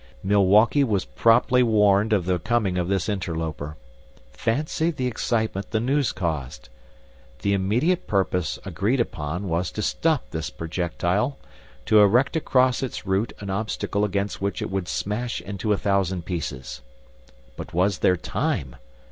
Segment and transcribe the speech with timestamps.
[0.23, 3.77] Milwaukee was promptly warned of the coming of this interloper.
[4.31, 6.69] Fancy the excitement the news caused!
[7.43, 11.37] The immediate purpose agreed upon was to stop this projectile,
[11.85, 16.25] to erect across its route an obstacle against which it would smash into a thousand
[16.25, 16.81] pieces.
[17.55, 18.77] But was there time?